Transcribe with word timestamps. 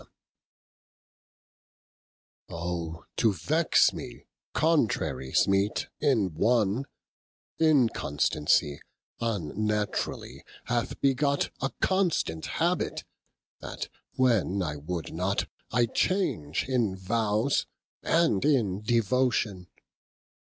XIX 0.01 0.09
Oh, 2.49 3.05
to 3.17 3.33
vex 3.33 3.93
me, 3.93 4.25
contraryes 4.51 5.47
meet 5.47 5.89
in 5.99 6.33
one: 6.33 6.85
Inconstancy 7.59 8.79
unnaturally 9.19 10.43
hath 10.63 10.99
begott 11.01 11.51
A 11.61 11.69
constant 11.83 12.47
habit; 12.47 13.03
that 13.59 13.89
when 14.15 14.63
I 14.63 14.75
would 14.77 15.13
not 15.13 15.47
I 15.71 15.85
change 15.85 16.67
in 16.67 16.95
vowes, 16.97 17.67
and 18.01 18.43
in 18.43 18.81
devotione. 18.81 19.67